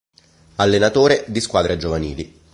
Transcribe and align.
Allenatore 0.55 1.25
di 1.27 1.39
squadre 1.39 1.77
giovanili 1.77 2.39